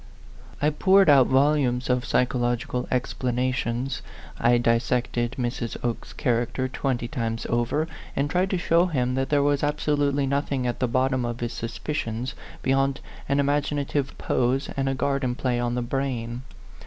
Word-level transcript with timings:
I 0.59 0.71
poured 0.71 1.11
out 1.11 1.27
volumes 1.27 1.87
of 1.87 2.05
psychological 2.05 2.87
ex 2.89 3.13
planations. 3.13 4.01
I 4.39 4.57
dissected 4.57 5.35
Mrs. 5.37 5.77
Oke's 5.83 6.11
character 6.11 6.67
twenty 6.67 7.07
times 7.07 7.45
over, 7.51 7.87
and 8.15 8.27
tried 8.27 8.49
to 8.49 8.57
show 8.57 8.87
him 8.87 9.13
that 9.13 9.29
there 9.29 9.43
was 9.43 9.61
absolutely 9.63 10.25
nothing 10.25 10.65
at 10.65 10.79
the 10.79 10.87
bottom 10.87 11.23
of 11.23 11.39
his 11.39 11.53
suspicions 11.53 12.33
beyond 12.63 12.99
an 13.29 13.37
imagina 13.37 13.87
tive 13.87 14.17
pose 14.17 14.71
and 14.75 14.89
a 14.89 14.95
garden 14.95 15.35
play 15.35 15.59
on 15.59 15.75
the 15.75 15.83
brain. 15.83 16.41